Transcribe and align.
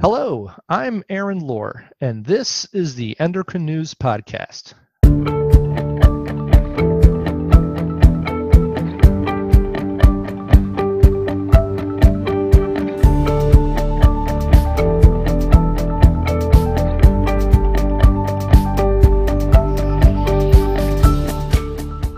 Hello, 0.00 0.50
I'm 0.68 1.04
Aaron 1.08 1.38
Lohr, 1.38 1.88
and 2.00 2.24
this 2.24 2.66
is 2.72 2.96
the 2.96 3.16
Endocrine 3.20 3.64
News 3.64 3.94
Podcast. 3.94 4.74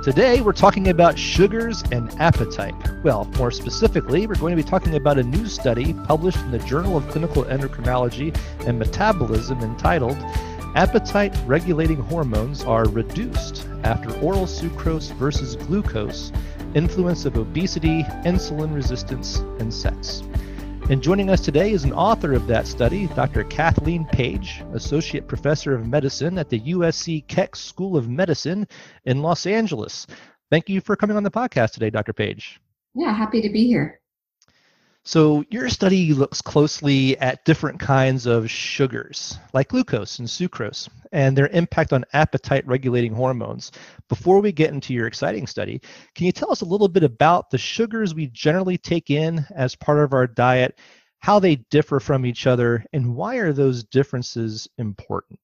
Today, 0.06 0.40
we're 0.40 0.52
talking 0.52 0.90
about 0.90 1.18
sugars 1.18 1.82
and 1.90 2.12
appetite. 2.20 2.76
Well, 3.02 3.24
more 3.38 3.50
specifically, 3.50 4.28
we're 4.28 4.36
going 4.36 4.56
to 4.56 4.62
be 4.62 4.68
talking 4.68 4.94
about 4.94 5.18
a 5.18 5.22
new 5.24 5.46
study 5.46 5.94
published 5.94 6.38
in 6.38 6.52
the 6.52 6.60
Journal 6.60 6.96
of 6.96 7.08
Clinical 7.08 7.42
Endocrinology 7.42 8.32
and 8.68 8.78
Metabolism 8.78 9.58
entitled 9.62 10.16
Appetite 10.76 11.36
Regulating 11.44 11.96
Hormones 11.96 12.62
Are 12.62 12.88
Reduced 12.88 13.66
After 13.82 14.16
Oral 14.20 14.46
Sucrose 14.46 15.12
versus 15.14 15.56
Glucose 15.56 16.30
Influence 16.76 17.24
of 17.24 17.36
Obesity, 17.36 18.04
Insulin 18.24 18.72
Resistance, 18.72 19.38
and 19.58 19.74
Sex. 19.74 20.22
And 20.88 21.02
joining 21.02 21.30
us 21.30 21.40
today 21.40 21.72
is 21.72 21.82
an 21.82 21.92
author 21.92 22.32
of 22.32 22.46
that 22.46 22.68
study, 22.68 23.08
Dr. 23.08 23.42
Kathleen 23.42 24.04
Page, 24.04 24.62
Associate 24.72 25.26
Professor 25.26 25.74
of 25.74 25.84
Medicine 25.88 26.38
at 26.38 26.48
the 26.48 26.60
USC 26.60 27.26
Keck 27.26 27.56
School 27.56 27.96
of 27.96 28.08
Medicine 28.08 28.68
in 29.04 29.20
Los 29.20 29.46
Angeles. 29.46 30.06
Thank 30.48 30.68
you 30.68 30.80
for 30.80 30.94
coming 30.94 31.16
on 31.16 31.24
the 31.24 31.30
podcast 31.30 31.72
today, 31.72 31.90
Dr. 31.90 32.12
Page. 32.12 32.60
Yeah, 32.94 33.12
happy 33.12 33.42
to 33.42 33.48
be 33.48 33.66
here. 33.66 34.00
So, 35.06 35.44
your 35.50 35.68
study 35.68 36.12
looks 36.12 36.42
closely 36.42 37.16
at 37.18 37.44
different 37.44 37.78
kinds 37.78 38.26
of 38.26 38.50
sugars, 38.50 39.38
like 39.54 39.68
glucose 39.68 40.18
and 40.18 40.26
sucrose, 40.26 40.88
and 41.12 41.38
their 41.38 41.46
impact 41.52 41.92
on 41.92 42.04
appetite 42.12 42.66
regulating 42.66 43.14
hormones. 43.14 43.70
Before 44.08 44.40
we 44.40 44.50
get 44.50 44.72
into 44.72 44.92
your 44.92 45.06
exciting 45.06 45.46
study, 45.46 45.80
can 46.16 46.26
you 46.26 46.32
tell 46.32 46.50
us 46.50 46.62
a 46.62 46.66
little 46.66 46.88
bit 46.88 47.04
about 47.04 47.50
the 47.50 47.56
sugars 47.56 48.16
we 48.16 48.26
generally 48.26 48.76
take 48.76 49.08
in 49.08 49.46
as 49.54 49.76
part 49.76 50.00
of 50.00 50.12
our 50.12 50.26
diet, 50.26 50.76
how 51.20 51.38
they 51.38 51.54
differ 51.70 52.00
from 52.00 52.26
each 52.26 52.48
other, 52.48 52.84
and 52.92 53.14
why 53.14 53.36
are 53.36 53.52
those 53.52 53.84
differences 53.84 54.66
important? 54.76 55.38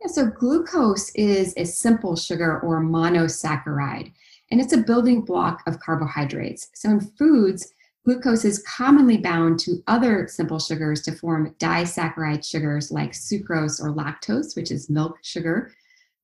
Yeah, 0.00 0.08
so 0.08 0.26
glucose 0.26 1.12
is 1.14 1.54
a 1.56 1.64
simple 1.64 2.16
sugar 2.16 2.58
or 2.58 2.82
monosaccharide, 2.82 4.12
and 4.50 4.60
it's 4.60 4.72
a 4.72 4.78
building 4.78 5.20
block 5.20 5.62
of 5.68 5.78
carbohydrates. 5.78 6.70
So, 6.74 6.90
in 6.90 7.00
foods, 7.00 7.72
Glucose 8.08 8.46
is 8.46 8.62
commonly 8.62 9.18
bound 9.18 9.60
to 9.60 9.82
other 9.86 10.26
simple 10.28 10.58
sugars 10.58 11.02
to 11.02 11.12
form 11.12 11.54
disaccharide 11.58 12.42
sugars 12.42 12.90
like 12.90 13.12
sucrose 13.12 13.82
or 13.82 13.92
lactose, 13.92 14.56
which 14.56 14.70
is 14.70 14.88
milk 14.88 15.18
sugar. 15.22 15.74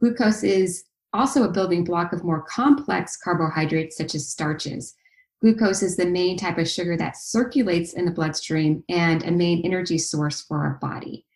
Glucose 0.00 0.42
is 0.42 0.84
also 1.12 1.42
a 1.42 1.52
building 1.52 1.84
block 1.84 2.14
of 2.14 2.24
more 2.24 2.40
complex 2.40 3.18
carbohydrates 3.18 3.98
such 3.98 4.14
as 4.14 4.26
starches. 4.26 4.94
Glucose 5.42 5.82
is 5.82 5.94
the 5.94 6.06
main 6.06 6.38
type 6.38 6.56
of 6.56 6.66
sugar 6.66 6.96
that 6.96 7.18
circulates 7.18 7.92
in 7.92 8.06
the 8.06 8.10
bloodstream 8.10 8.82
and 8.88 9.22
a 9.22 9.30
main 9.30 9.60
energy 9.62 9.98
source 9.98 10.40
for 10.40 10.60
our 10.60 10.78
body. 10.80 11.26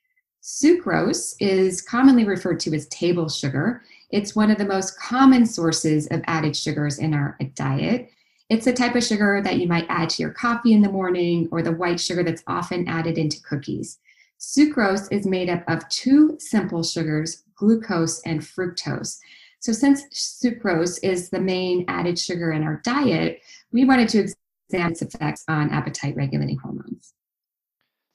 Sucrose 0.42 1.34
is 1.40 1.82
commonly 1.82 2.24
referred 2.24 2.58
to 2.60 2.74
as 2.74 2.88
table 2.88 3.28
sugar. 3.28 3.82
It's 4.08 4.34
one 4.34 4.50
of 4.50 4.56
the 4.56 4.64
most 4.64 4.98
common 4.98 5.44
sources 5.44 6.06
of 6.06 6.22
added 6.26 6.56
sugars 6.56 6.98
in 7.00 7.12
our 7.12 7.36
diet. 7.54 8.10
It's 8.50 8.66
a 8.66 8.72
type 8.72 8.94
of 8.94 9.04
sugar 9.04 9.42
that 9.44 9.58
you 9.58 9.68
might 9.68 9.84
add 9.90 10.08
to 10.10 10.22
your 10.22 10.30
coffee 10.30 10.72
in 10.72 10.80
the 10.80 10.90
morning 10.90 11.48
or 11.52 11.60
the 11.60 11.72
white 11.72 12.00
sugar 12.00 12.22
that's 12.22 12.42
often 12.46 12.88
added 12.88 13.18
into 13.18 13.42
cookies. 13.42 13.98
Sucrose 14.40 15.06
is 15.12 15.26
made 15.26 15.50
up 15.50 15.64
of 15.68 15.86
two 15.90 16.36
simple 16.38 16.82
sugars, 16.82 17.44
glucose 17.56 18.22
and 18.22 18.40
fructose. 18.40 19.18
So, 19.60 19.72
since 19.72 20.04
sucrose 20.14 20.98
is 21.02 21.28
the 21.28 21.40
main 21.40 21.84
added 21.88 22.18
sugar 22.18 22.52
in 22.52 22.62
our 22.62 22.80
diet, 22.84 23.42
we 23.70 23.84
wanted 23.84 24.08
to 24.10 24.20
examine 24.20 24.92
its 24.92 25.02
effects 25.02 25.44
on 25.48 25.70
appetite 25.70 26.16
regulating 26.16 26.56
hormones. 26.56 27.12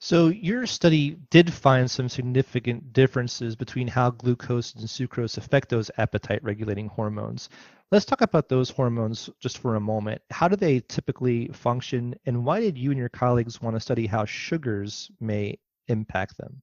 So, 0.04 0.28
your 0.28 0.66
study 0.66 1.16
did 1.30 1.50
find 1.50 1.90
some 1.90 2.10
significant 2.10 2.92
differences 2.92 3.56
between 3.56 3.88
how 3.88 4.10
glucose 4.10 4.74
and 4.74 4.84
sucrose 4.84 5.38
affect 5.38 5.70
those 5.70 5.90
appetite 5.96 6.44
regulating 6.44 6.88
hormones. 6.88 7.48
Let's 7.90 8.04
talk 8.04 8.20
about 8.20 8.50
those 8.50 8.68
hormones 8.68 9.30
just 9.40 9.56
for 9.56 9.76
a 9.76 9.80
moment. 9.80 10.20
How 10.30 10.46
do 10.46 10.56
they 10.56 10.80
typically 10.80 11.48
function, 11.54 12.14
and 12.26 12.44
why 12.44 12.60
did 12.60 12.76
you 12.76 12.90
and 12.90 12.98
your 12.98 13.08
colleagues 13.08 13.62
want 13.62 13.76
to 13.76 13.80
study 13.80 14.06
how 14.06 14.26
sugars 14.26 15.10
may 15.20 15.58
impact 15.88 16.36
them? 16.36 16.60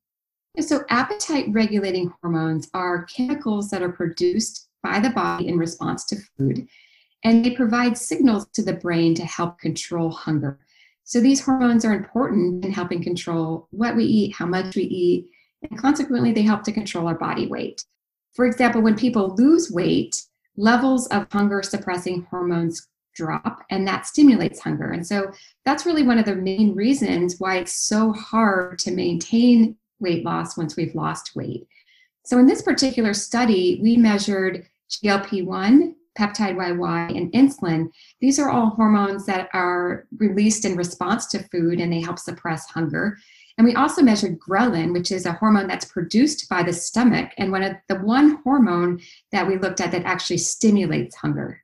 So, 0.59 0.81
appetite 0.89 1.47
regulating 1.49 2.13
hormones 2.21 2.69
are 2.75 3.05
chemicals 3.05 3.71
that 3.71 3.81
are 3.81 3.91
produced 3.91 4.69
by 4.83 4.99
the 4.99 5.09
body 5.09 5.47
in 5.47 5.57
response 5.57 6.05
to 6.05 6.17
food, 6.37 6.67
and 7.23 7.43
they 7.43 7.55
provide 7.55 7.97
signals 7.97 8.45
to 8.53 8.61
the 8.61 8.73
brain 8.73 9.15
to 9.15 9.25
help 9.25 9.57
control 9.57 10.11
hunger. 10.11 10.59
So, 11.03 11.19
these 11.19 11.43
hormones 11.43 11.83
are 11.85 11.93
important 11.93 12.63
in 12.63 12.71
helping 12.71 13.03
control 13.03 13.67
what 13.71 13.95
we 13.95 14.05
eat, 14.05 14.35
how 14.35 14.45
much 14.45 14.75
we 14.75 14.83
eat, 14.83 15.27
and 15.69 15.79
consequently, 15.79 16.31
they 16.31 16.41
help 16.41 16.63
to 16.63 16.71
control 16.71 17.07
our 17.07 17.17
body 17.17 17.47
weight. 17.47 17.83
For 18.33 18.45
example, 18.45 18.81
when 18.81 18.95
people 18.95 19.35
lose 19.35 19.71
weight, 19.71 20.21
levels 20.57 21.07
of 21.07 21.27
hunger 21.31 21.61
suppressing 21.63 22.27
hormones 22.29 22.87
drop 23.15 23.63
and 23.69 23.87
that 23.87 24.05
stimulates 24.05 24.59
hunger. 24.59 24.91
And 24.91 25.05
so 25.05 25.31
that's 25.65 25.85
really 25.85 26.03
one 26.03 26.17
of 26.17 26.25
the 26.25 26.35
main 26.35 26.73
reasons 26.75 27.35
why 27.39 27.57
it's 27.57 27.75
so 27.75 28.13
hard 28.13 28.79
to 28.79 28.91
maintain 28.91 29.75
weight 29.99 30.23
loss 30.23 30.57
once 30.57 30.75
we've 30.75 30.95
lost 30.95 31.35
weight. 31.35 31.67
So 32.23 32.37
in 32.37 32.47
this 32.47 32.61
particular 32.61 33.13
study, 33.13 33.79
we 33.81 33.97
measured 33.97 34.65
GLP 34.89 35.45
1, 35.45 35.95
peptide 36.17 36.55
YY, 36.55 37.17
and 37.17 37.31
insulin. 37.33 37.89
These 38.19 38.39
are 38.39 38.49
all 38.49 38.71
hormones 38.71 39.25
that 39.25 39.49
are 39.53 40.05
released 40.17 40.65
in 40.65 40.75
response 40.75 41.27
to 41.27 41.43
food 41.49 41.79
and 41.79 41.91
they 41.91 42.01
help 42.01 42.19
suppress 42.19 42.69
hunger. 42.69 43.17
And 43.57 43.67
we 43.67 43.75
also 43.75 44.01
measured 44.01 44.39
ghrelin, 44.39 44.93
which 44.93 45.11
is 45.11 45.25
a 45.25 45.33
hormone 45.33 45.67
that's 45.67 45.85
produced 45.85 46.49
by 46.49 46.63
the 46.63 46.73
stomach, 46.73 47.31
and 47.37 47.51
one 47.51 47.63
of 47.63 47.75
the 47.89 47.99
one 47.99 48.39
hormone 48.43 49.01
that 49.31 49.47
we 49.47 49.57
looked 49.57 49.81
at 49.81 49.91
that 49.91 50.03
actually 50.03 50.37
stimulates 50.37 51.15
hunger. 51.15 51.61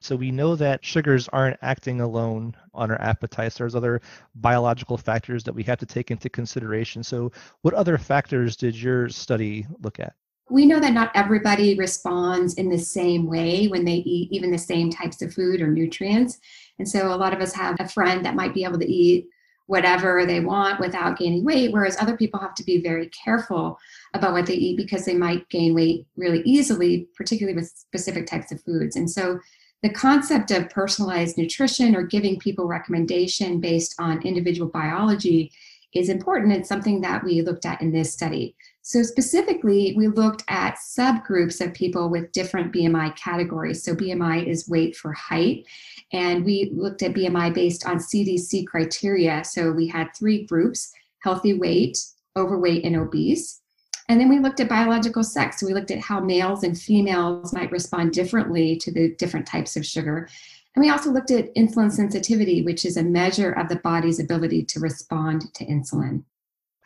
So 0.00 0.16
we 0.16 0.32
know 0.32 0.56
that 0.56 0.84
sugars 0.84 1.28
aren't 1.32 1.58
acting 1.62 2.00
alone 2.00 2.56
on 2.74 2.90
our 2.90 3.00
appetites. 3.00 3.56
There's 3.56 3.76
other 3.76 4.00
biological 4.34 4.98
factors 4.98 5.44
that 5.44 5.54
we 5.54 5.62
have 5.62 5.78
to 5.78 5.86
take 5.86 6.10
into 6.10 6.28
consideration. 6.28 7.04
So 7.04 7.30
what 7.62 7.74
other 7.74 7.96
factors 7.98 8.56
did 8.56 8.74
your 8.74 9.08
study 9.08 9.64
look 9.80 10.00
at? 10.00 10.14
We 10.52 10.66
know 10.66 10.80
that 10.80 10.92
not 10.92 11.10
everybody 11.14 11.76
responds 11.76 12.54
in 12.54 12.68
the 12.68 12.78
same 12.78 13.26
way 13.26 13.68
when 13.68 13.86
they 13.86 13.94
eat 13.94 14.30
even 14.32 14.50
the 14.50 14.58
same 14.58 14.90
types 14.90 15.22
of 15.22 15.32
food 15.32 15.62
or 15.62 15.68
nutrients. 15.68 16.38
And 16.78 16.86
so 16.86 17.08
a 17.08 17.16
lot 17.16 17.32
of 17.32 17.40
us 17.40 17.54
have 17.54 17.76
a 17.80 17.88
friend 17.88 18.22
that 18.26 18.34
might 18.34 18.52
be 18.52 18.62
able 18.62 18.78
to 18.78 18.92
eat 18.92 19.28
whatever 19.66 20.26
they 20.26 20.40
want 20.40 20.78
without 20.78 21.16
gaining 21.16 21.42
weight, 21.42 21.72
whereas 21.72 21.96
other 21.98 22.18
people 22.18 22.38
have 22.38 22.54
to 22.56 22.64
be 22.64 22.82
very 22.82 23.08
careful 23.08 23.78
about 24.12 24.34
what 24.34 24.44
they 24.44 24.52
eat 24.52 24.76
because 24.76 25.06
they 25.06 25.14
might 25.14 25.48
gain 25.48 25.74
weight 25.74 26.06
really 26.16 26.42
easily, 26.44 27.08
particularly 27.16 27.56
with 27.56 27.72
specific 27.74 28.26
types 28.26 28.52
of 28.52 28.60
foods. 28.60 28.94
And 28.94 29.10
so 29.10 29.40
the 29.82 29.88
concept 29.88 30.50
of 30.50 30.68
personalized 30.68 31.38
nutrition 31.38 31.96
or 31.96 32.02
giving 32.02 32.38
people 32.38 32.66
recommendation 32.66 33.58
based 33.58 33.94
on 33.98 34.20
individual 34.20 34.68
biology 34.68 35.50
is 35.94 36.10
important. 36.10 36.52
It's 36.52 36.68
something 36.68 37.00
that 37.00 37.24
we 37.24 37.40
looked 37.40 37.64
at 37.64 37.80
in 37.80 37.90
this 37.90 38.12
study. 38.12 38.54
So, 38.84 39.02
specifically, 39.02 39.94
we 39.96 40.08
looked 40.08 40.42
at 40.48 40.76
subgroups 40.76 41.64
of 41.64 41.72
people 41.72 42.10
with 42.10 42.32
different 42.32 42.72
BMI 42.72 43.16
categories. 43.16 43.84
So, 43.84 43.94
BMI 43.94 44.46
is 44.46 44.68
weight 44.68 44.96
for 44.96 45.12
height, 45.12 45.66
and 46.12 46.44
we 46.44 46.72
looked 46.74 47.02
at 47.02 47.14
BMI 47.14 47.54
based 47.54 47.86
on 47.86 47.98
CDC 47.98 48.66
criteria. 48.66 49.44
So, 49.44 49.70
we 49.70 49.86
had 49.86 50.08
three 50.16 50.44
groups 50.44 50.92
healthy 51.22 51.54
weight, 51.54 51.98
overweight, 52.36 52.84
and 52.84 52.96
obese. 52.96 53.60
And 54.08 54.20
then 54.20 54.28
we 54.28 54.40
looked 54.40 54.60
at 54.60 54.68
biological 54.68 55.22
sex. 55.22 55.60
So 55.60 55.66
we 55.66 55.74
looked 55.74 55.90
at 55.90 56.00
how 56.00 56.20
males 56.20 56.64
and 56.64 56.78
females 56.78 57.52
might 57.52 57.70
respond 57.70 58.12
differently 58.12 58.76
to 58.78 58.92
the 58.92 59.14
different 59.14 59.46
types 59.46 59.76
of 59.76 59.86
sugar. 59.86 60.28
And 60.74 60.84
we 60.84 60.90
also 60.90 61.10
looked 61.10 61.30
at 61.30 61.54
insulin 61.54 61.92
sensitivity, 61.92 62.62
which 62.62 62.84
is 62.84 62.96
a 62.96 63.02
measure 63.02 63.52
of 63.52 63.68
the 63.68 63.76
body's 63.76 64.18
ability 64.18 64.64
to 64.64 64.80
respond 64.80 65.54
to 65.54 65.66
insulin. 65.66 66.24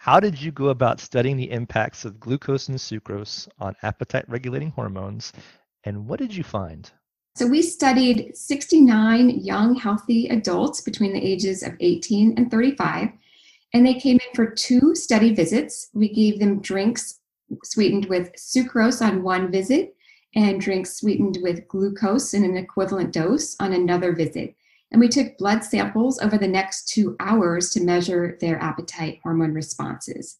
How 0.07 0.21
did 0.21 0.41
you 0.41 0.53
go 0.53 0.69
about 0.69 1.01
studying 1.01 1.37
the 1.37 1.51
impacts 1.51 2.05
of 2.05 2.21
glucose 2.21 2.69
and 2.69 2.79
sucrose 2.79 3.49
on 3.59 3.75
appetite 3.83 4.25
regulating 4.29 4.71
hormones, 4.71 5.33
and 5.83 6.07
what 6.07 6.21
did 6.21 6.33
you 6.33 6.45
find? 6.45 6.89
So, 7.35 7.49
we 7.49 7.61
studied 7.61 8.31
69 8.37 9.31
young, 9.31 9.75
healthy 9.75 10.29
adults 10.29 10.81
between 10.81 11.13
the 11.13 11.19
ages 11.19 11.65
of 11.65 11.73
18 11.81 12.35
and 12.37 12.49
35, 12.53 13.09
and 13.75 13.85
they 13.85 13.95
came 13.95 14.21
in 14.21 14.37
for 14.37 14.47
two 14.47 14.95
study 14.95 15.35
visits. 15.35 15.91
We 15.93 16.09
gave 16.09 16.39
them 16.39 16.61
drinks 16.61 17.19
sweetened 17.65 18.07
with 18.07 18.31
sucrose 18.37 19.05
on 19.05 19.25
one 19.25 19.51
visit 19.51 19.97
and 20.37 20.61
drinks 20.61 20.99
sweetened 20.99 21.39
with 21.43 21.67
glucose 21.67 22.33
in 22.33 22.45
an 22.45 22.57
equivalent 22.57 23.13
dose 23.13 23.57
on 23.59 23.73
another 23.73 24.15
visit. 24.15 24.55
And 24.93 25.01
we 25.01 25.09
took 25.09 25.37
blood 25.39 25.65
samples 25.65 26.21
over 26.21 26.39
the 26.39 26.49
next 26.49 26.89
two 26.89 27.17
hours 27.21 27.71
to 27.71 27.83
measure 27.83 28.39
their 28.41 28.59
appetite 28.63 29.21
hormone 29.23 29.53
responses. 29.53 30.39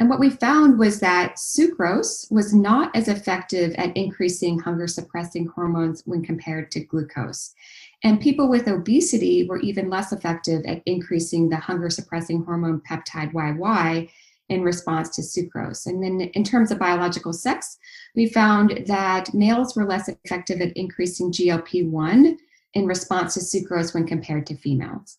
And 0.00 0.10
what 0.10 0.18
we 0.18 0.30
found 0.30 0.80
was 0.80 0.98
that 0.98 1.36
sucrose 1.36 2.28
was 2.32 2.52
not 2.52 2.90
as 2.96 3.06
effective 3.06 3.72
at 3.76 3.96
increasing 3.96 4.58
hunger 4.58 4.88
suppressing 4.88 5.46
hormones 5.46 6.02
when 6.06 6.24
compared 6.24 6.72
to 6.72 6.80
glucose. 6.80 7.54
And 8.02 8.20
people 8.20 8.48
with 8.48 8.66
obesity 8.66 9.46
were 9.46 9.60
even 9.60 9.90
less 9.90 10.12
effective 10.12 10.64
at 10.66 10.82
increasing 10.86 11.48
the 11.48 11.56
hunger 11.56 11.88
suppressing 11.88 12.42
hormone 12.42 12.80
peptide 12.80 13.32
YY 13.32 14.10
in 14.48 14.62
response 14.62 15.08
to 15.10 15.22
sucrose. 15.22 15.86
And 15.86 16.02
then, 16.02 16.20
in 16.20 16.42
terms 16.42 16.72
of 16.72 16.80
biological 16.80 17.32
sex, 17.32 17.78
we 18.16 18.26
found 18.26 18.82
that 18.86 19.32
males 19.32 19.76
were 19.76 19.86
less 19.86 20.08
effective 20.08 20.60
at 20.60 20.76
increasing 20.76 21.30
GLP 21.30 21.88
1 21.88 22.38
in 22.74 22.86
response 22.86 23.34
to 23.34 23.40
sucrose 23.40 23.94
when 23.94 24.06
compared 24.06 24.46
to 24.46 24.56
females. 24.56 25.18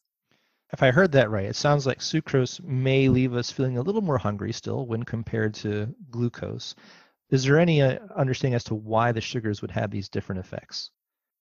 If 0.71 0.81
I 0.81 0.89
heard 0.89 1.11
that 1.11 1.29
right, 1.29 1.45
it 1.45 1.55
sounds 1.55 1.85
like 1.85 1.99
sucrose 1.99 2.63
may 2.63 3.07
leave 3.07 3.35
us 3.35 3.51
feeling 3.51 3.77
a 3.77 3.81
little 3.81 4.01
more 4.01 4.17
hungry 4.17 4.51
still 4.51 4.87
when 4.87 5.03
compared 5.03 5.53
to 5.55 5.93
glucose. 6.09 6.73
Is 7.29 7.43
there 7.43 7.59
any 7.59 7.81
uh, 7.81 7.99
understanding 8.15 8.55
as 8.55 8.63
to 8.65 8.75
why 8.75 9.11
the 9.11 9.21
sugars 9.21 9.61
would 9.61 9.71
have 9.71 9.91
these 9.91 10.09
different 10.09 10.39
effects? 10.39 10.89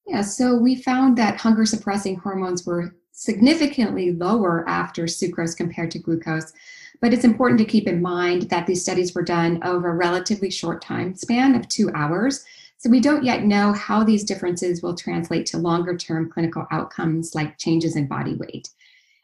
Yeah, 0.07 0.23
so 0.23 0.57
we 0.57 0.75
found 0.75 1.17
that 1.17 1.41
hunger 1.41 1.65
suppressing 1.65 2.17
hormones 2.17 2.67
were 2.67 2.97
significantly 3.13 4.13
lower 4.13 4.69
after 4.69 5.05
sucrose 5.05 5.57
compared 5.57 5.91
to 5.93 5.99
glucose. 5.99 6.53
But 7.01 7.13
it's 7.15 7.25
important 7.25 7.59
to 7.61 7.65
keep 7.65 7.87
in 7.87 8.03
mind 8.03 8.43
that 8.51 8.67
these 8.67 8.83
studies 8.83 9.15
were 9.15 9.23
done 9.23 9.63
over 9.65 9.91
a 9.91 9.97
relatively 9.97 10.51
short 10.51 10.83
time 10.83 11.15
span 11.15 11.55
of 11.55 11.69
two 11.69 11.91
hours. 11.95 12.45
So 12.83 12.91
we 12.91 12.99
don't 12.99 13.23
yet 13.23 13.45
know 13.45 13.73
how 13.73 14.03
these 14.03 14.25
differences 14.25 14.83
will 14.83 14.97
translate 14.97 15.47
to 15.47 15.59
longer 15.59 15.97
term 15.97 16.29
clinical 16.29 16.67
outcomes 16.73 17.33
like 17.33 17.57
changes 17.57 17.95
in 17.95 18.09
body 18.09 18.35
weight. 18.35 18.71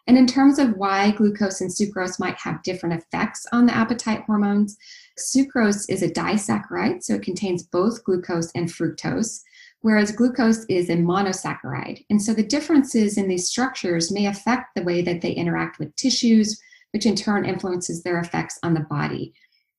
And 0.07 0.17
in 0.17 0.29
terms 0.29 0.61
of 0.61 0.77
why 0.77 1.11
glucose 1.11 1.61
and 1.61 1.69
sucrose 1.69 2.21
might 2.21 2.37
have 2.37 2.63
different 2.63 3.03
effects 3.03 3.45
on 3.53 3.67
the 3.67 3.77
appetite 3.77 4.23
hormones, 4.27 4.79
sucrose 5.19 5.87
is 5.89 6.05
a 6.05 6.09
disaccharide, 6.09 7.03
so 7.03 7.15
it 7.17 7.23
contains 7.23 7.65
both 7.65 8.05
glucose 8.05 8.53
and 8.53 8.69
fructose, 8.69 9.43
whereas 9.81 10.13
glucose 10.13 10.65
is 10.69 10.89
a 10.89 10.95
monosaccharide. 10.95 12.05
And 12.11 12.23
so 12.23 12.35
the 12.35 12.45
differences 12.45 13.19
in 13.19 13.27
these 13.27 13.49
structures 13.49 14.13
may 14.13 14.27
affect 14.27 14.77
the 14.77 14.85
way 14.85 15.03
that 15.03 15.21
they 15.21 15.33
interact 15.33 15.81
with 15.81 15.97
tissues, 15.97 16.63
which 16.93 17.07
in 17.07 17.17
turn 17.17 17.45
influences 17.45 18.05
their 18.05 18.21
effects 18.21 18.61
on 18.63 18.75
the 18.75 18.87
body. 18.89 19.35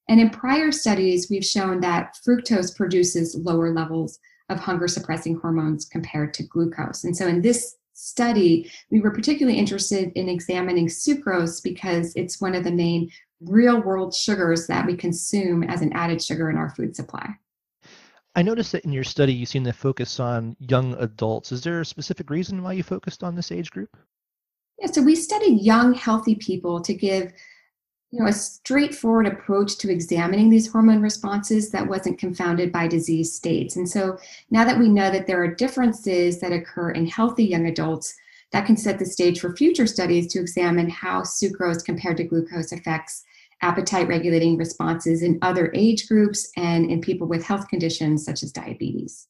And 0.09 0.19
in 0.19 0.31
prior 0.31 0.71
studies, 0.71 1.29
we've 1.29 1.45
shown 1.45 1.79
that 1.81 2.17
fructose 2.27 2.75
produces 2.75 3.35
lower 3.35 3.71
levels 3.71 4.17
of 4.49 4.59
hunger 4.59 4.87
suppressing 4.87 5.35
hormones 5.35 5.85
compared 5.85 6.33
to 6.33 6.43
glucose. 6.43 7.03
And 7.03 7.15
so 7.15 7.27
in 7.27 7.41
this 7.43 7.77
study, 7.93 8.71
we 8.89 9.01
were 9.01 9.11
particularly 9.11 9.59
interested 9.59 10.11
in 10.15 10.27
examining 10.27 10.87
sucrose 10.87 11.61
because 11.61 12.11
it's 12.15 12.41
one 12.41 12.55
of 12.55 12.63
the 12.63 12.71
main 12.71 13.11
real 13.41 13.83
world 13.83 14.15
sugars 14.15 14.65
that 14.65 14.87
we 14.87 14.95
consume 14.95 15.63
as 15.63 15.81
an 15.81 15.93
added 15.93 16.23
sugar 16.23 16.49
in 16.49 16.57
our 16.57 16.71
food 16.71 16.95
supply. 16.95 17.29
I 18.35 18.41
noticed 18.41 18.71
that 18.71 18.85
in 18.85 18.91
your 18.91 19.03
study 19.03 19.33
you 19.33 19.45
seem 19.45 19.63
to 19.65 19.73
focus 19.73 20.19
on 20.19 20.55
young 20.59 20.95
adults. 20.95 21.51
Is 21.51 21.61
there 21.61 21.81
a 21.81 21.85
specific 21.85 22.31
reason 22.31 22.63
why 22.63 22.73
you 22.73 22.81
focused 22.81 23.23
on 23.23 23.35
this 23.35 23.51
age 23.51 23.69
group? 23.69 23.95
Yeah, 24.79 24.87
so 24.87 25.03
we 25.03 25.15
studied 25.15 25.61
young, 25.61 25.93
healthy 25.93 26.33
people 26.35 26.81
to 26.81 26.93
give 26.95 27.31
you 28.11 28.19
know, 28.19 28.27
a 28.27 28.33
straightforward 28.33 29.27
approach 29.27 29.77
to 29.77 29.91
examining 29.91 30.49
these 30.49 30.71
hormone 30.71 31.01
responses 31.01 31.69
that 31.69 31.87
wasn't 31.87 32.17
confounded 32.17 32.71
by 32.71 32.87
disease 32.87 33.33
states. 33.33 33.75
And 33.75 33.87
so 33.87 34.17
now 34.49 34.65
that 34.65 34.79
we 34.79 34.89
know 34.89 35.11
that 35.11 35.27
there 35.27 35.43
are 35.43 35.53
differences 35.53 36.39
that 36.39 36.51
occur 36.51 36.91
in 36.91 37.05
healthy 37.05 37.45
young 37.45 37.67
adults, 37.67 38.15
that 38.51 38.65
can 38.65 38.77
set 38.77 38.97
the 38.97 39.05
stage 39.05 39.39
for 39.39 39.55
future 39.55 39.85
studies 39.85 40.31
to 40.33 40.39
examine 40.39 40.89
how 40.89 41.21
sucrose 41.21 41.85
compared 41.85 42.17
to 42.17 42.23
glucose 42.23 42.71
affects 42.71 43.23
appetite 43.61 44.07
regulating 44.07 44.57
responses 44.57 45.21
in 45.21 45.37
other 45.41 45.71
age 45.75 46.07
groups 46.07 46.51
and 46.57 46.89
in 46.89 47.01
people 47.01 47.27
with 47.27 47.43
health 47.43 47.67
conditions 47.67 48.25
such 48.25 48.41
as 48.41 48.51
diabetes. 48.51 49.27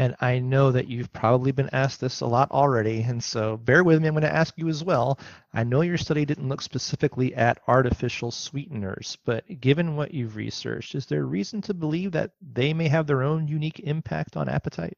And 0.00 0.16
I 0.22 0.38
know 0.38 0.72
that 0.72 0.88
you've 0.88 1.12
probably 1.12 1.52
been 1.52 1.68
asked 1.74 2.00
this 2.00 2.22
a 2.22 2.26
lot 2.26 2.50
already, 2.52 3.02
and 3.02 3.22
so 3.22 3.58
bear 3.58 3.84
with 3.84 4.00
me. 4.00 4.08
I'm 4.08 4.14
going 4.14 4.22
to 4.22 4.34
ask 4.34 4.54
you 4.56 4.66
as 4.68 4.82
well. 4.82 5.20
I 5.52 5.62
know 5.62 5.82
your 5.82 5.98
study 5.98 6.24
didn't 6.24 6.48
look 6.48 6.62
specifically 6.62 7.34
at 7.34 7.60
artificial 7.68 8.30
sweeteners, 8.30 9.18
but 9.26 9.44
given 9.60 9.96
what 9.96 10.14
you've 10.14 10.36
researched, 10.36 10.94
is 10.94 11.04
there 11.04 11.26
reason 11.26 11.60
to 11.60 11.74
believe 11.74 12.12
that 12.12 12.30
they 12.40 12.72
may 12.72 12.88
have 12.88 13.06
their 13.06 13.22
own 13.22 13.46
unique 13.46 13.80
impact 13.80 14.38
on 14.38 14.48
appetite? 14.48 14.96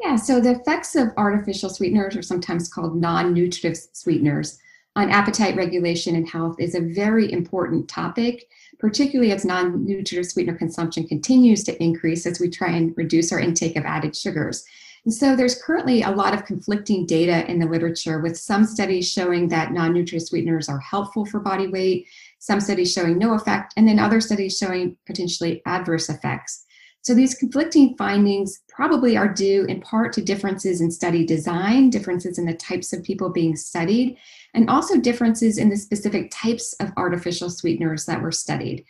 Yeah, 0.00 0.16
so 0.16 0.40
the 0.40 0.60
effects 0.60 0.96
of 0.96 1.10
artificial 1.16 1.70
sweeteners, 1.70 2.16
or 2.16 2.22
sometimes 2.22 2.68
called 2.68 3.00
non 3.00 3.32
nutritive 3.34 3.78
sweeteners, 3.92 4.58
on 4.96 5.10
appetite 5.10 5.56
regulation 5.56 6.16
and 6.16 6.28
health 6.28 6.56
is 6.58 6.74
a 6.74 6.80
very 6.80 7.30
important 7.32 7.88
topic 7.88 8.48
particularly 8.82 9.30
as 9.30 9.44
non 9.44 9.86
nutritive 9.86 10.26
sweetener 10.26 10.58
consumption 10.58 11.06
continues 11.06 11.62
to 11.62 11.82
increase 11.82 12.26
as 12.26 12.40
we 12.40 12.50
try 12.50 12.68
and 12.68 12.92
reduce 12.96 13.32
our 13.32 13.38
intake 13.38 13.76
of 13.76 13.84
added 13.84 14.14
sugars. 14.14 14.64
And 15.04 15.14
so 15.14 15.34
there's 15.36 15.62
currently 15.62 16.02
a 16.02 16.10
lot 16.10 16.34
of 16.34 16.44
conflicting 16.44 17.06
data 17.06 17.48
in 17.48 17.60
the 17.60 17.66
literature, 17.66 18.20
with 18.20 18.36
some 18.36 18.64
studies 18.64 19.10
showing 19.10 19.48
that 19.48 19.72
non 19.72 19.94
nutritive 19.94 20.26
sweeteners 20.26 20.68
are 20.68 20.80
helpful 20.80 21.24
for 21.24 21.38
body 21.38 21.68
weight, 21.68 22.08
some 22.40 22.60
studies 22.60 22.92
showing 22.92 23.18
no 23.18 23.34
effect, 23.34 23.72
and 23.76 23.86
then 23.86 24.00
other 24.00 24.20
studies 24.20 24.58
showing 24.58 24.96
potentially 25.06 25.62
adverse 25.64 26.08
effects. 26.08 26.66
So 27.02 27.14
these 27.14 27.34
conflicting 27.34 27.96
findings 27.96 28.60
probably 28.68 29.16
are 29.16 29.32
due 29.32 29.64
in 29.64 29.80
part 29.80 30.12
to 30.12 30.22
differences 30.22 30.80
in 30.80 30.90
study 30.90 31.26
design, 31.26 31.90
differences 31.90 32.38
in 32.38 32.46
the 32.46 32.54
types 32.54 32.92
of 32.92 33.02
people 33.02 33.28
being 33.28 33.56
studied, 33.56 34.16
and 34.54 34.70
also 34.70 35.00
differences 35.00 35.58
in 35.58 35.68
the 35.68 35.76
specific 35.76 36.30
types 36.32 36.74
of 36.74 36.92
artificial 36.96 37.50
sweeteners 37.50 38.06
that 38.06 38.22
were 38.22 38.30
studied. 38.30 38.84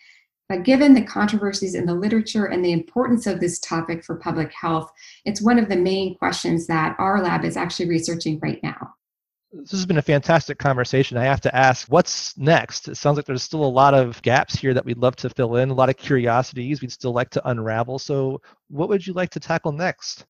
But 0.50 0.64
given 0.64 0.92
the 0.92 1.02
controversies 1.02 1.74
in 1.74 1.86
the 1.86 1.94
literature 1.94 2.44
and 2.44 2.62
the 2.62 2.72
importance 2.72 3.26
of 3.26 3.40
this 3.40 3.58
topic 3.58 4.04
for 4.04 4.16
public 4.16 4.52
health, 4.52 4.92
it's 5.24 5.40
one 5.40 5.58
of 5.58 5.70
the 5.70 5.76
main 5.76 6.14
questions 6.16 6.66
that 6.66 6.94
our 6.98 7.22
lab 7.22 7.46
is 7.46 7.56
actually 7.56 7.88
researching 7.88 8.38
right 8.40 8.62
now 8.62 8.92
this 9.52 9.70
has 9.72 9.84
been 9.84 9.98
a 9.98 10.02
fantastic 10.02 10.58
conversation. 10.58 11.18
I 11.18 11.24
have 11.24 11.40
to 11.42 11.54
ask, 11.54 11.86
what's 11.88 12.36
next? 12.38 12.88
It 12.88 12.96
sounds 12.96 13.16
like 13.16 13.26
there's 13.26 13.42
still 13.42 13.64
a 13.64 13.66
lot 13.66 13.92
of 13.92 14.20
gaps 14.22 14.56
here 14.56 14.72
that 14.72 14.84
we'd 14.84 14.98
love 14.98 15.16
to 15.16 15.30
fill 15.30 15.56
in, 15.56 15.68
a 15.68 15.74
lot 15.74 15.90
of 15.90 15.96
curiosities 15.96 16.80
we'd 16.80 16.92
still 16.92 17.12
like 17.12 17.30
to 17.30 17.48
unravel. 17.48 17.98
So, 17.98 18.40
what 18.68 18.88
would 18.88 19.06
you 19.06 19.12
like 19.12 19.30
to 19.30 19.40
tackle 19.40 19.72
next? 19.72 20.24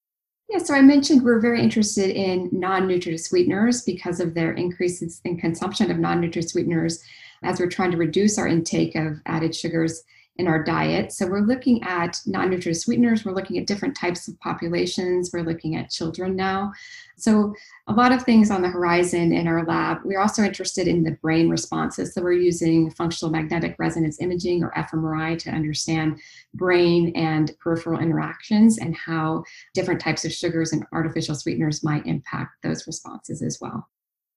Yeah, 0.48 0.58
so 0.58 0.74
I 0.74 0.82
mentioned 0.82 1.22
we're 1.22 1.40
very 1.40 1.62
interested 1.62 2.10
in 2.10 2.50
non 2.52 2.88
nutritive 2.88 3.20
sweeteners 3.20 3.82
because 3.82 4.19
of 4.19 4.34
their 4.34 4.52
increases 4.52 5.20
in 5.25 5.38
consumption 5.38 5.90
of 5.90 5.98
non 5.98 6.20
nutritive 6.20 6.50
sweeteners 6.50 7.02
as 7.44 7.60
we're 7.60 7.70
trying 7.70 7.92
to 7.92 7.96
reduce 7.96 8.38
our 8.38 8.48
intake 8.48 8.94
of 8.96 9.18
added 9.26 9.54
sugars 9.54 10.02
in 10.37 10.49
our 10.49 10.62
diet. 10.62 11.12
So 11.12 11.26
we're 11.26 11.40
looking 11.40 11.83
at 11.83 12.18
non-nutritive 12.26 12.80
sweeteners. 12.80 13.25
We're 13.25 13.35
looking 13.35 13.59
at 13.59 13.66
different 13.66 13.95
types 13.95 14.28
of 14.28 14.38
populations. 14.40 15.30
We're 15.33 15.42
looking 15.42 15.76
at 15.76 15.90
children 15.90 16.35
now. 16.35 16.73
So 17.16 17.54
a 17.87 17.92
lot 17.92 18.12
of 18.12 18.23
things 18.23 18.50
on 18.50 18.62
the 18.62 18.68
horizon 18.68 19.33
in 19.33 19.47
our 19.47 19.64
lab. 19.66 19.99
We're 20.04 20.21
also 20.21 20.42
interested 20.42 20.88
in 20.88 21.04
the 21.04 21.18
brain 21.23 21.50
responses. 21.50 22.14
So 22.14 22.23
we're 22.23 22.33
using 22.33 22.90
functional 22.92 23.30
magnetic 23.30 23.76
resonance 23.78 24.21
imaging 24.21 24.64
or 24.64 24.73
fMRI 24.73 25.38
to 25.40 25.50
understand 25.50 26.18
brain 26.54 27.12
and 27.14 27.52
peripheral 27.61 28.00
interactions 28.00 28.78
and 28.78 28.97
how 28.97 29.45
different 29.75 30.00
types 30.00 30.25
of 30.25 30.33
sugars 30.33 30.73
and 30.73 30.87
artificial 30.92 31.35
sweeteners 31.35 31.85
might 31.85 32.06
impact 32.06 32.62
those 32.62 32.87
responses 32.87 33.42
as 33.42 33.59
well. 33.61 33.87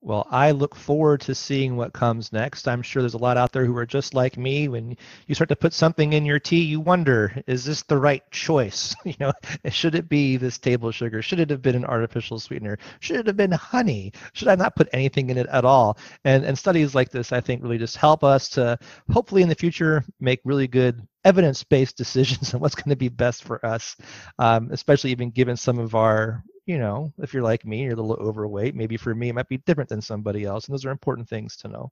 Well, 0.05 0.27
I 0.29 0.51
look 0.51 0.75
forward 0.75 1.21
to 1.21 1.33
seeing 1.33 1.77
what 1.77 1.91
comes 1.91 2.31
next. 2.31 2.67
I'm 2.67 2.83
sure 2.83 3.01
there's 3.01 3.15
a 3.15 3.17
lot 3.17 3.37
out 3.37 3.51
there 3.51 3.65
who 3.65 3.75
are 3.75 3.87
just 3.87 4.13
like 4.13 4.37
me. 4.37 4.67
When 4.67 4.95
you 5.25 5.33
start 5.33 5.49
to 5.49 5.55
put 5.55 5.73
something 5.73 6.13
in 6.13 6.27
your 6.27 6.37
tea, 6.37 6.61
you 6.61 6.79
wonder, 6.79 7.41
is 7.47 7.65
this 7.65 7.81
the 7.81 7.97
right 7.97 8.21
choice? 8.29 8.95
You 9.05 9.15
know, 9.19 9.33
should 9.69 9.95
it 9.95 10.07
be 10.09 10.37
this 10.37 10.59
table 10.59 10.91
sugar? 10.91 11.21
Should 11.21 11.39
it 11.39 11.49
have 11.49 11.61
been 11.61 11.75
an 11.75 11.85
artificial 11.85 12.37
sweetener? 12.37 12.77
Should 12.99 13.15
it 13.15 13.27
have 13.27 13.37
been 13.37 13.51
honey? 13.51 14.11
Should 14.33 14.49
I 14.49 14.55
not 14.55 14.75
put 14.75 14.89
anything 14.93 15.29
in 15.29 15.37
it 15.37 15.47
at 15.47 15.65
all? 15.65 15.97
And 16.23 16.43
and 16.43 16.57
studies 16.57 16.93
like 16.93 17.09
this, 17.09 17.31
I 17.31 17.41
think, 17.41 17.63
really 17.63 17.77
just 17.79 17.97
help 17.97 18.23
us 18.23 18.49
to 18.49 18.77
hopefully 19.11 19.41
in 19.41 19.49
the 19.49 19.55
future 19.55 20.03
make 20.19 20.41
really 20.43 20.67
good 20.67 21.01
evidence-based 21.23 21.97
decisions 22.03 22.53
on 22.53 22.59
what's 22.59 22.75
going 22.75 22.89
to 22.89 22.95
be 22.95 23.09
best 23.09 23.43
for 23.43 23.65
us, 23.65 23.95
um, 24.37 24.69
especially 24.71 25.11
even 25.11 25.31
given 25.31 25.57
some 25.57 25.79
of 25.79 25.95
our 25.95 26.43
you 26.65 26.79
know, 26.79 27.13
if 27.19 27.33
you're 27.33 27.43
like 27.43 27.65
me, 27.65 27.83
you're 27.83 27.93
a 27.93 27.95
little 27.95 28.13
overweight. 28.13 28.75
Maybe 28.75 28.97
for 28.97 29.13
me, 29.13 29.29
it 29.29 29.35
might 29.35 29.47
be 29.47 29.57
different 29.59 29.89
than 29.89 30.01
somebody 30.01 30.45
else. 30.45 30.65
And 30.65 30.73
those 30.73 30.85
are 30.85 30.91
important 30.91 31.29
things 31.29 31.55
to 31.57 31.67
know. 31.67 31.91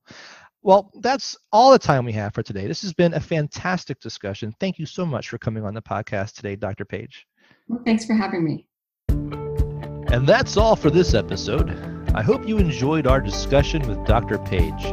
Well, 0.64 0.92
that's 1.02 1.38
all 1.52 1.72
the 1.72 1.80
time 1.80 2.06
we 2.06 2.14
have 2.14 2.34
for 2.34 2.42
today. 2.42 2.68
This 2.68 2.82
has 2.82 2.94
been 2.94 3.14
a 3.14 3.20
fantastic 3.20 4.00
discussion. 4.00 4.54
Thank 4.60 4.80
you 4.80 4.86
so 4.86 5.06
much 5.06 5.30
for 5.30 5.38
coming 5.38 5.64
on 5.64 5.74
the 5.74 5.82
podcast 5.82 6.34
today, 6.36 6.56
Dr. 6.56 6.86
Page. 6.86 7.28
Well, 7.68 7.82
thanks 7.86 8.06
for 8.06 8.14
having 8.14 8.44
me. 8.44 8.68
And 9.10 10.28
that's 10.28 10.58
all 10.58 10.76
for 10.76 10.90
this 10.90 11.14
episode. 11.14 11.72
I 12.16 12.22
hope 12.22 12.48
you 12.48 12.58
enjoyed 12.58 13.08
our 13.08 13.22
discussion 13.22 13.88
with 13.88 14.06
Dr. 14.06 14.40
Page. 14.40 14.86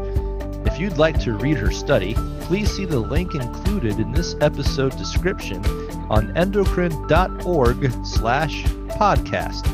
If 0.66 0.78
you'd 0.78 0.98
like 0.98 1.18
to 1.20 1.34
read 1.34 1.56
her 1.56 1.70
study, 1.70 2.14
please 2.42 2.70
see 2.70 2.84
the 2.84 2.98
link 2.98 3.34
included 3.34 3.98
in 3.98 4.12
this 4.12 4.34
episode 4.40 4.96
description 4.98 5.62
on 6.10 6.36
endocrine.org 6.36 8.04
slash 8.04 8.64
podcast. 8.64 9.66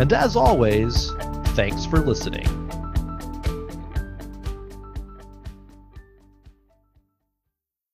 And 0.00 0.14
as 0.14 0.36
always, 0.36 1.12
Thanks 1.54 1.84
for 1.84 1.98
listening. 1.98 2.46